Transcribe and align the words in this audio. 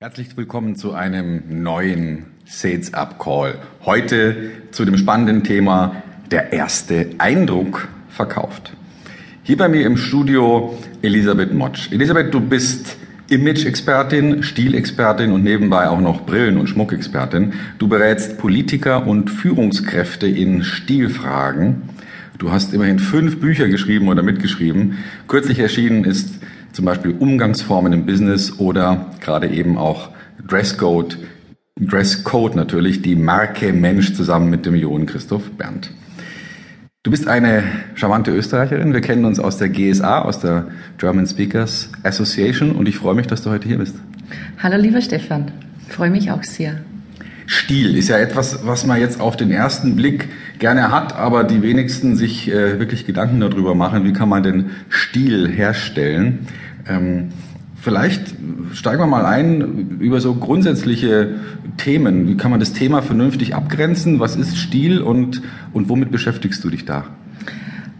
Herzlich 0.00 0.36
willkommen 0.36 0.74
zu 0.74 0.92
einem 0.92 1.62
neuen 1.62 2.26
Sales 2.44 2.92
Up 2.94 3.20
Call. 3.20 3.60
Heute 3.84 4.50
zu 4.72 4.84
dem 4.84 4.96
spannenden 4.96 5.44
Thema 5.44 6.02
der 6.32 6.52
erste 6.52 7.10
Eindruck 7.18 7.86
verkauft. 8.08 8.72
Hier 9.44 9.56
bei 9.56 9.68
mir 9.68 9.86
im 9.86 9.96
Studio 9.96 10.76
Elisabeth 11.00 11.54
Motsch. 11.54 11.92
Elisabeth, 11.92 12.34
du 12.34 12.40
bist 12.40 12.96
Image-Expertin, 13.28 14.42
Stilexpertin 14.42 15.30
und 15.30 15.44
nebenbei 15.44 15.88
auch 15.88 16.00
noch 16.00 16.26
Brillen- 16.26 16.58
und 16.58 16.66
Schmuckexpertin. 16.66 17.52
Du 17.78 17.86
berätst 17.86 18.36
Politiker 18.36 19.06
und 19.06 19.30
Führungskräfte 19.30 20.26
in 20.26 20.64
Stilfragen. 20.64 21.82
Du 22.38 22.50
hast 22.50 22.74
immerhin 22.74 22.98
fünf 22.98 23.38
Bücher 23.38 23.68
geschrieben 23.68 24.08
oder 24.08 24.24
mitgeschrieben. 24.24 24.98
Kürzlich 25.28 25.60
erschienen 25.60 26.02
ist 26.02 26.40
zum 26.74 26.84
Beispiel 26.84 27.14
Umgangsformen 27.18 27.92
im 27.92 28.04
Business 28.04 28.58
oder 28.58 29.06
gerade 29.20 29.48
eben 29.48 29.78
auch 29.78 30.10
Dresscode, 30.46 31.18
Dresscode 31.80 32.56
natürlich, 32.56 33.00
die 33.00 33.16
Marke 33.16 33.72
Mensch 33.72 34.14
zusammen 34.14 34.50
mit 34.50 34.66
dem 34.66 34.74
Johann 34.74 35.06
Christoph 35.06 35.52
Berndt. 35.52 35.92
Du 37.04 37.10
bist 37.10 37.28
eine 37.28 37.62
charmante 37.94 38.32
Österreicherin. 38.32 38.92
Wir 38.92 39.00
kennen 39.00 39.24
uns 39.24 39.38
aus 39.38 39.58
der 39.58 39.68
GSA, 39.68 40.22
aus 40.22 40.40
der 40.40 40.68
German 40.98 41.26
Speakers 41.26 41.90
Association 42.02 42.72
und 42.72 42.88
ich 42.88 42.96
freue 42.96 43.14
mich, 43.14 43.26
dass 43.26 43.42
du 43.42 43.50
heute 43.50 43.68
hier 43.68 43.78
bist. 43.78 43.96
Hallo 44.62 44.76
lieber 44.76 45.00
Stefan, 45.00 45.52
ich 45.86 45.94
freue 45.94 46.10
mich 46.10 46.30
auch 46.30 46.42
sehr. 46.42 46.80
Stil 47.46 47.96
ist 47.96 48.08
ja 48.08 48.18
etwas, 48.18 48.66
was 48.66 48.86
man 48.86 49.00
jetzt 49.00 49.20
auf 49.20 49.36
den 49.36 49.50
ersten 49.50 49.96
Blick 49.96 50.28
gerne 50.58 50.90
hat, 50.90 51.14
aber 51.14 51.44
die 51.44 51.62
wenigsten 51.62 52.16
sich 52.16 52.50
äh, 52.50 52.78
wirklich 52.78 53.06
Gedanken 53.06 53.40
darüber 53.40 53.74
machen, 53.74 54.04
wie 54.04 54.12
kann 54.12 54.28
man 54.28 54.42
denn 54.42 54.70
Stil 54.88 55.48
herstellen. 55.48 56.46
Ähm, 56.88 57.32
vielleicht 57.80 58.34
steigen 58.72 59.00
wir 59.00 59.06
mal 59.06 59.26
ein 59.26 59.98
über 60.00 60.20
so 60.20 60.34
grundsätzliche 60.34 61.34
Themen. 61.76 62.28
Wie 62.28 62.36
kann 62.36 62.50
man 62.50 62.60
das 62.60 62.72
Thema 62.72 63.02
vernünftig 63.02 63.54
abgrenzen? 63.54 64.20
Was 64.20 64.36
ist 64.36 64.56
Stil 64.56 65.00
und, 65.00 65.42
und 65.72 65.88
womit 65.88 66.10
beschäftigst 66.10 66.64
du 66.64 66.70
dich 66.70 66.84
da? 66.84 67.04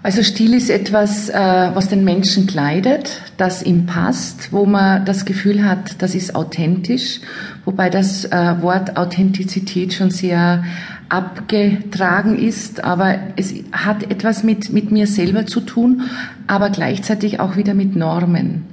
Also 0.05 0.23
Stil 0.23 0.53
ist 0.53 0.69
etwas, 0.69 1.31
äh, 1.31 1.35
was 1.73 1.89
den 1.89 2.05
Menschen 2.05 2.47
kleidet, 2.47 3.23
das 3.39 3.63
ihm 3.63 3.87
passt, 3.87 4.53
wo 4.53 4.67
man 4.67 5.07
das 5.07 5.25
Gefühl 5.25 5.65
hat, 5.65 6.03
das 6.03 6.15
ist 6.15 6.35
authentisch, 6.35 7.21
wobei 7.65 7.89
das 7.89 8.27
äh, 8.27 8.55
Wort 8.61 8.99
Authentizität 8.99 9.95
schon 9.95 10.11
sehr 10.11 10.63
abgetragen 11.09 12.39
ist, 12.39 12.85
aber 12.85 13.17
es 13.37 13.55
hat 13.73 14.03
etwas 14.11 14.43
mit, 14.45 14.71
mit 14.71 14.93
mir 14.93 15.07
selber 15.07 15.47
zu 15.47 15.63
tun, 15.63 16.03
aber 16.49 16.69
gleichzeitig 16.69 17.41
auch 17.41 17.57
wieder 17.57 17.73
mit 17.73 17.97
Normen, 17.97 18.67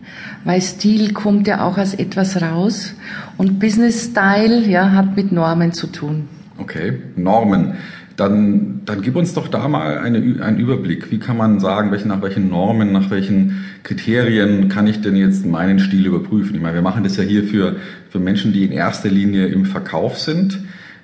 weil 0.44 0.62
Stil 0.62 1.14
kommt 1.14 1.48
ja 1.48 1.64
auch 1.66 1.78
als 1.78 1.94
etwas 1.94 2.42
raus 2.42 2.94
und 3.38 3.58
Business 3.58 4.10
Style 4.12 4.68
ja, 4.68 4.92
hat 4.92 5.16
mit 5.16 5.32
Normen 5.32 5.72
zu 5.72 5.88
tun. 5.88 6.28
Okay, 6.58 7.02
Normen. 7.16 7.76
Dann, 8.22 8.82
dann 8.86 9.02
gib 9.02 9.16
uns 9.16 9.34
doch 9.34 9.48
da 9.48 9.68
mal 9.68 9.98
eine, 9.98 10.44
einen 10.44 10.60
Überblick. 10.60 11.10
Wie 11.10 11.18
kann 11.18 11.38
man 11.38 11.60
sagen, 11.60 11.90
welche, 11.90 12.08
nach 12.08 12.22
welchen 12.22 12.50
Normen, 12.50 12.92
nach 12.92 13.10
welchen 13.10 13.66
Kriterien 13.82 14.70
kann 14.70 14.86
ich 14.86 15.02
denn 15.02 15.16
jetzt 15.16 15.44
meinen 15.44 15.80
Stil 15.80 16.06
überprüfen? 16.06 16.54
Ich 16.54 16.62
meine, 16.62 16.76
wir 16.76 16.84
machen 16.84 17.04
das 17.04 17.18
ja 17.18 17.24
hier 17.24 17.44
für, 17.44 17.78
für 18.10 18.20
Menschen, 18.20 18.54
die 18.54 18.64
in 18.64 18.72
erster 18.72 19.10
Linie 19.10 19.48
im 19.48 19.66
Verkauf 19.66 20.20
sind 20.20 20.60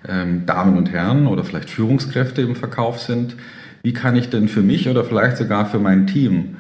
ähm, 0.08 0.46
Damen 0.46 0.78
und 0.78 0.92
Herren 0.92 1.28
oder 1.28 1.44
vielleicht 1.44 1.72
Führungskräfte 1.72 2.42
im 2.42 2.56
Verkauf 2.56 3.00
sind. 3.00 3.36
Wie 3.84 3.94
kann 3.94 4.16
ich 4.16 4.30
denn 4.30 4.48
für 4.48 4.62
mich 4.62 4.88
oder 4.88 5.04
vielleicht 5.04 5.38
sogar 5.38 5.66
für 5.66 5.80
mein 5.80 6.08
Team 6.08 6.58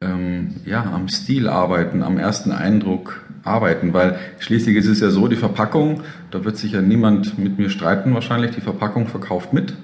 ähm, 0.00 0.56
ja, 0.64 0.84
am 0.84 1.08
Stil 1.08 1.48
arbeiten, 1.48 2.02
am 2.02 2.18
ersten 2.18 2.52
Eindruck 2.52 3.24
arbeiten? 3.44 3.92
Weil 3.92 4.18
schließlich 4.38 4.76
ist 4.76 4.86
es 4.86 5.00
ja 5.00 5.10
so, 5.10 5.28
die 5.28 5.36
Verpackung, 5.36 6.02
da 6.30 6.44
wird 6.44 6.56
sich 6.56 6.72
ja 6.72 6.82
niemand 6.82 7.38
mit 7.38 7.58
mir 7.58 7.70
streiten 7.70 8.14
wahrscheinlich, 8.14 8.52
die 8.52 8.60
Verpackung 8.60 9.06
verkauft 9.06 9.52
mit. 9.52 9.74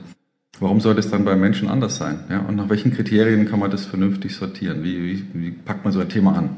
Warum 0.61 0.81
sollte 0.81 1.01
es 1.01 1.11
dann 1.11 1.25
bei 1.25 1.35
Menschen 1.35 1.69
anders 1.69 1.97
sein? 1.97 2.21
Ja, 2.31 2.41
und 2.41 2.57
nach 2.57 2.69
welchen 2.69 2.93
Kriterien 2.93 3.49
kann 3.49 3.59
man 3.59 3.71
das 3.71 3.87
vernünftig 3.87 4.35
sortieren? 4.35 4.85
Wie, 4.85 5.03
wie, 5.03 5.25
wie 5.35 5.51
packt 5.51 5.85
man 5.85 5.93
so 5.93 6.01
ein 6.01 6.09
Thema 6.09 6.37
an? 6.37 6.51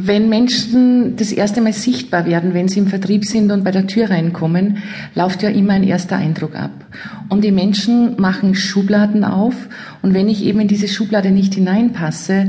Wenn 0.00 0.28
Menschen 0.28 1.16
das 1.16 1.30
erste 1.30 1.60
Mal 1.60 1.72
sichtbar 1.72 2.26
werden, 2.26 2.54
wenn 2.54 2.66
sie 2.66 2.80
im 2.80 2.88
Vertrieb 2.88 3.24
sind 3.24 3.52
und 3.52 3.62
bei 3.62 3.70
der 3.70 3.86
Tür 3.86 4.10
reinkommen, 4.10 4.78
läuft 5.14 5.42
ja 5.42 5.50
immer 5.50 5.74
ein 5.74 5.84
erster 5.84 6.16
Eindruck 6.16 6.56
ab. 6.56 6.86
Und 7.28 7.44
die 7.44 7.52
Menschen 7.52 8.20
machen 8.20 8.54
Schubladen 8.54 9.22
auf. 9.22 9.54
Und 10.00 10.12
wenn 10.14 10.28
ich 10.28 10.44
eben 10.44 10.60
in 10.60 10.68
diese 10.68 10.88
Schublade 10.88 11.30
nicht 11.30 11.54
hineinpasse, 11.54 12.48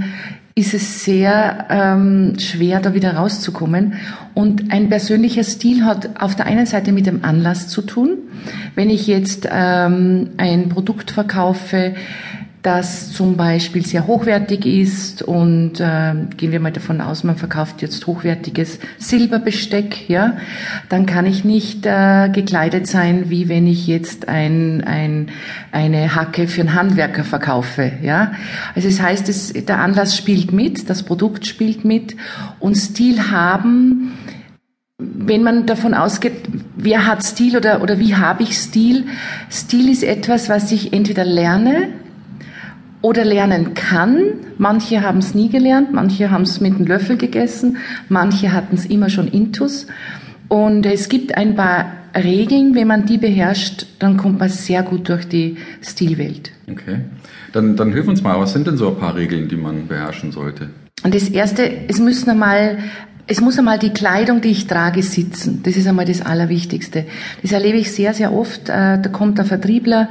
ist 0.55 0.73
es 0.75 1.03
sehr 1.03 1.65
ähm, 1.69 2.37
schwer, 2.37 2.79
da 2.79 2.93
wieder 2.93 3.15
rauszukommen. 3.15 3.93
Und 4.35 4.71
ein 4.71 4.87
persönlicher 4.89 5.43
Stil 5.43 5.83
hat 5.83 6.21
auf 6.21 6.35
der 6.35 6.45
einen 6.45 6.67
Seite 6.67 6.91
mit 6.91 7.07
dem 7.07 7.25
Anlass 7.25 7.69
zu 7.69 7.81
tun. 7.81 8.17
Wenn 8.75 8.91
ich 8.91 9.07
jetzt 9.07 9.47
ähm, 9.51 10.29
ein 10.37 10.69
Produkt 10.69 11.09
verkaufe, 11.11 11.95
das 12.63 13.11
zum 13.11 13.35
Beispiel 13.35 13.85
sehr 13.85 14.07
hochwertig 14.07 14.65
ist 14.65 15.21
und 15.21 15.81
äh, 15.81 16.13
gehen 16.37 16.53
wir 16.53 16.61
mal 16.61 16.71
davon 16.71 17.01
aus, 17.01 17.25
man 17.25 17.35
verkauft 17.35 17.81
jetzt 17.81 18.07
hochwertiges 18.07 18.79
Silberbesteck, 18.97 20.09
ja, 20.09 20.37
dann 20.87 21.05
kann 21.05 21.25
ich 21.25 21.43
nicht 21.43 21.85
äh, 21.85 22.29
gekleidet 22.29 22.87
sein, 22.87 23.29
wie 23.29 23.49
wenn 23.49 23.67
ich 23.67 23.85
jetzt 23.85 24.29
ein, 24.29 24.81
ein, 24.85 25.27
eine 25.73 26.15
Hacke 26.15 26.47
für 26.47 26.61
einen 26.61 26.73
Handwerker 26.73 27.25
verkaufe, 27.25 27.91
ja. 28.01 28.31
Also 28.75 28.87
das 28.87 29.01
heißt, 29.01 29.27
es, 29.27 29.51
der 29.51 29.79
Anlass 29.79 30.15
spielt 30.15 30.53
mit, 30.53 30.89
das 30.89 31.03
Produkt 31.03 31.45
spielt 31.45 31.83
mit 31.83 32.15
und 32.59 32.75
Stil 32.75 33.29
haben 33.29 34.13
wenn 34.99 35.43
man 35.43 35.65
davon 35.65 35.93
ausgeht, 35.93 36.33
wer 36.77 37.05
hat 37.05 37.23
Stil 37.23 37.57
oder, 37.57 37.81
oder 37.81 37.99
wie 37.99 38.15
habe 38.15 38.43
ich 38.43 38.57
Stil? 38.57 39.05
Stil 39.51 39.89
ist 39.89 40.03
etwas, 40.03 40.49
was 40.49 40.71
ich 40.71 40.93
entweder 40.93 41.25
lerne, 41.25 41.89
oder 43.03 43.23
lernen 43.25 43.75
kann. 43.75 44.33
Manche 44.57 45.01
haben 45.01 45.19
es 45.19 45.35
nie 45.35 45.49
gelernt, 45.49 45.93
manche 45.93 46.31
haben 46.31 46.43
es 46.43 46.59
mit 46.59 46.73
einem 46.73 46.87
Löffel 46.87 47.17
gegessen, 47.17 47.77
manche 48.09 48.51
hatten 48.51 48.75
es 48.75 48.87
immer 48.87 49.09
schon 49.09 49.27
intus. 49.27 49.85
Und 50.47 50.85
es 50.85 51.09
gibt 51.09 51.37
ein 51.37 51.55
paar 51.55 51.91
Regeln, 52.15 52.75
wenn 52.75 52.87
man 52.87 53.05
die 53.05 53.17
beherrscht, 53.17 53.87
dann 53.99 54.17
kommt 54.17 54.39
man 54.39 54.49
sehr 54.49 54.83
gut 54.83 55.09
durch 55.09 55.27
die 55.27 55.57
Stilwelt. 55.81 56.51
Okay. 56.71 57.01
Dann, 57.51 57.75
dann 57.75 57.91
hilf 57.91 58.07
uns 58.07 58.23
mal, 58.23 58.39
was 58.39 58.53
sind 58.53 58.67
denn 58.67 58.77
so 58.77 58.89
ein 58.89 58.97
paar 58.97 59.15
Regeln, 59.15 59.49
die 59.49 59.57
man 59.57 59.87
beherrschen 59.87 60.31
sollte? 60.31 60.69
Und 61.03 61.13
das 61.13 61.27
erste, 61.29 61.69
es 61.87 61.99
müssen 61.99 62.29
einmal 62.29 62.77
es 63.25 63.39
muss 63.39 63.57
einmal 63.57 63.79
die 63.79 63.91
Kleidung, 63.91 64.41
die 64.41 64.49
ich 64.49 64.67
trage, 64.67 65.01
sitzen. 65.01 65.61
Das 65.63 65.77
ist 65.77 65.87
einmal 65.87 66.03
das 66.03 66.21
Allerwichtigste. 66.21 67.05
Das 67.41 67.53
erlebe 67.53 67.77
ich 67.77 67.89
sehr, 67.91 68.13
sehr 68.13 68.33
oft. 68.33 68.67
Äh, 68.67 69.01
da 69.01 69.09
kommt 69.13 69.37
der 69.37 69.45
Vertriebler 69.45 70.09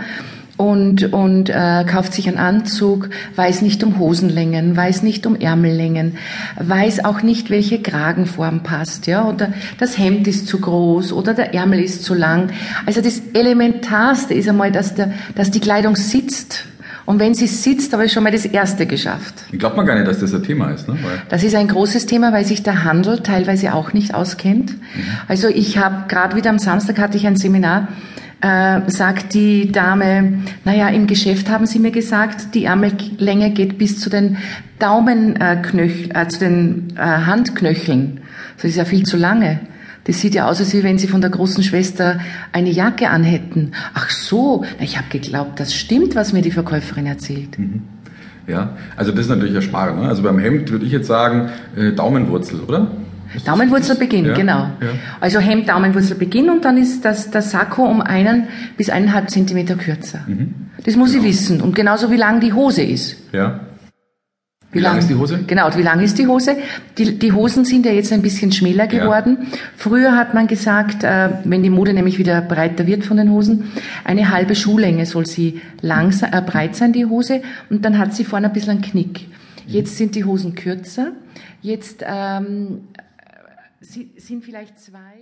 und, 0.63 1.13
und 1.13 1.51
äh, 1.51 1.85
kauft 1.85 2.15
sich 2.15 2.29
einen 2.29 2.39
Anzug, 2.39 3.11
weiß 3.35 3.63
nicht 3.63 3.83
um 3.83 3.99
Hosenlängen, 3.99 4.77
weiß 4.77 5.03
nicht 5.03 5.27
um 5.27 5.35
Ärmellängen, 5.35 6.17
weiß 6.57 7.05
auch 7.05 7.23
nicht, 7.23 7.51
welche 7.51 7.83
Kragenform 7.83 8.63
passt, 8.63 9.09
ja, 9.09 9.25
oder 9.25 9.53
das 9.79 9.99
Hemd 9.99 10.29
ist 10.29 10.47
zu 10.47 10.61
groß 10.61 11.13
oder 11.13 11.35
der 11.35 11.53
Ärmel 11.53 11.81
ist 11.81 12.05
zu 12.05 12.15
lang. 12.15 12.51
Also 12.87 13.01
das 13.01 13.21
Elementarste 13.35 14.35
ist 14.35 14.49
einmal, 14.49 14.71
dass, 14.71 14.95
der, 14.95 15.13
dass 15.35 15.51
die 15.51 15.59
Kleidung 15.59 15.97
sitzt. 15.97 16.67
Und 17.05 17.19
wenn 17.19 17.35
sie 17.35 17.49
sitzt, 17.49 17.93
habe 17.93 18.05
ich 18.05 18.13
schon 18.13 18.23
mal 18.23 18.31
das 18.31 18.47
Erste 18.47 18.87
geschafft. 18.87 19.35
Glaubt 19.51 19.77
man 19.77 19.85
gar 19.85 19.97
nicht, 19.97 20.07
dass 20.07 20.21
das 20.21 20.33
ein 20.33 20.45
Thema 20.45 20.71
ist. 20.71 20.87
Ne? 20.87 20.97
Weil 21.03 21.23
das 21.29 21.43
ist 21.43 21.57
ein 21.57 21.67
großes 21.67 22.07
Thema, 22.07 22.33
weil 22.33 22.45
sich 22.45 22.63
der 22.63 22.85
Handel 22.85 23.19
teilweise 23.19 23.75
auch 23.75 23.93
nicht 23.93 24.15
auskennt. 24.15 24.71
Mhm. 24.71 24.79
Also 25.27 25.49
ich 25.49 25.79
habe 25.79 26.05
gerade 26.07 26.37
wieder 26.37 26.51
am 26.51 26.61
Samstag 26.61 27.01
hatte 27.01 27.17
ich 27.17 27.27
ein 27.27 27.35
Seminar 27.35 27.89
äh, 28.43 28.81
sagt 28.91 29.35
die 29.35 29.73
Dame, 29.73 30.43
naja, 30.65 30.89
im 30.89 31.07
Geschäft 31.07 31.49
haben 31.49 31.65
sie 31.65 31.79
mir 31.79 31.93
gesagt, 31.93 32.55
die 32.55 32.65
Ärmellänge 32.65 33.51
geht 33.51 33.79
bis 33.79 34.01
zu 34.01 34.11
den 34.11 34.37
Daumenknöcheln, 34.79 36.11
äh, 36.15 36.29
zu 36.29 36.41
den 36.41 36.93
äh, 36.97 37.01
Handknöcheln. 37.01 38.21
Das 38.57 38.65
ist 38.65 38.77
ja 38.77 38.85
viel 38.85 39.05
zu 39.05 39.17
lange. 39.17 39.61
Das 40.05 40.21
sieht 40.21 40.35
ja 40.35 40.49
aus, 40.49 40.59
als 40.59 40.75
wenn 40.83 40.99
Sie 40.99 41.07
von 41.07 41.21
der 41.21 41.31
großen 41.31 41.63
Schwester 41.63 42.19
eine 42.53 42.71
Jacke 42.71 43.09
anhätten. 43.09 43.73
Ach 43.95 44.11
so, 44.11 44.65
ich 44.81 44.99
habe 44.99 45.07
geglaubt, 45.11 45.61
das 45.61 45.73
stimmt, 45.75 46.17
was 46.17 46.33
mir 46.33 46.43
die 46.43 46.51
Verkäuferin 46.51 47.07
erzählt. 47.07 47.57
Mhm. 47.57 47.83
Ja, 48.49 48.77
also 48.97 49.13
das 49.13 49.21
ist 49.21 49.29
natürlich 49.29 49.55
ja 49.55 49.63
Sparen. 49.63 50.01
Ne? 50.01 50.09
Also 50.09 50.25
beim 50.25 50.41
Hemd 50.41 50.73
würde 50.73 50.85
ich 50.85 50.91
jetzt 50.91 51.07
sagen 51.07 51.51
äh, 51.77 51.93
Daumenwurzel, 51.93 52.61
oder? 52.61 52.91
Daumenwurzelbeginn, 53.45 54.27
ja, 54.27 54.35
genau. 54.35 54.71
Ja. 54.81 54.89
Also 55.21 55.41
Hemd, 55.41 55.69
Daumenwurzelbeginn 55.69 56.51
und 56.51 56.65
dann 56.65 56.77
ist 56.77 57.05
das, 57.05 57.31
das 57.31 57.51
Sakko 57.51 57.85
um 57.85 58.01
einen 58.01 58.49
bis 58.77 58.91
eineinhalb 58.91 59.31
Zentimeter 59.31 59.77
kürzer. 59.77 60.21
Mhm. 60.27 60.55
Das 60.85 60.97
muss 60.97 61.13
genau. 61.13 61.25
ich 61.25 61.31
wissen. 61.31 61.61
Und 61.61 61.75
genauso 61.75 62.11
wie 62.11 62.17
lang 62.17 62.41
die 62.41 62.53
Hose 62.53 62.83
ist. 62.83 63.17
Ja. 63.33 63.61
Wie, 64.71 64.79
wie 64.79 64.83
lang, 64.83 64.93
lang, 64.93 64.99
ist 65.01 65.11
die 65.11 65.15
Hose? 65.15 65.41
Genau, 65.47 65.69
wie 65.77 65.83
lang 65.83 66.01
ist 66.01 66.19
die 66.19 66.27
Hose? 66.27 66.57
Die, 66.97 67.19
die 67.19 67.33
Hosen 67.33 67.67
sind 67.67 67.85
ja 67.85 67.93
jetzt 67.93 68.11
ein 68.11 68.23
bisschen 68.23 68.53
schmäler 68.53 68.87
geworden. 68.87 69.39
Ja. 69.41 69.59
Früher 69.77 70.17
hat 70.17 70.33
man 70.33 70.47
gesagt, 70.47 71.05
äh, 71.05 71.29
wenn 71.45 71.63
die 71.63 71.69
Mode 71.69 71.93
nämlich 71.93 72.19
wieder 72.19 72.41
breiter 72.41 72.87
wird 72.87 73.05
von 73.05 73.19
den 73.19 73.31
Hosen, 73.31 73.73
eine 74.05 74.31
halbe 74.31 74.55
Schuhlänge 74.55 75.05
soll 75.05 75.27
sie 75.27 75.61
lang, 75.83 76.15
äh, 76.23 76.41
breit 76.41 76.75
sein, 76.75 76.95
die 76.95 77.05
Hose, 77.05 77.43
und 77.69 77.85
dann 77.85 77.99
hat 77.99 78.15
sie 78.15 78.25
vorne 78.25 78.47
ein 78.47 78.53
bisschen 78.55 78.71
einen 78.71 78.83
Knick. 78.83 79.29
Jetzt 79.67 79.97
sind 79.97 80.15
die 80.15 80.25
Hosen 80.25 80.55
kürzer. 80.55 81.13
Jetzt 81.61 82.03
ähm, 82.07 82.81
sind 83.83 84.45
vielleicht 84.45 84.79
zwei 84.79 85.21